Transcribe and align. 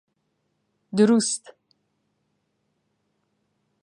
دروست! 0.97 1.43